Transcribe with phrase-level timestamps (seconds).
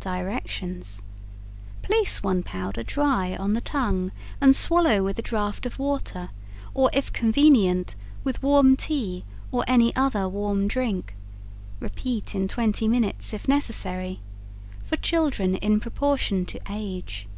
[0.00, 1.04] DIRECTIONS:
[1.82, 6.30] Place one powder dry on the tongue and swallow with a draught of water,
[6.74, 7.94] or, if convenient,
[8.24, 11.14] with warm tea or any other warm drink.
[11.78, 14.18] Repeat in twenty minutes if necessary.
[14.84, 17.28] For children in proportion to age.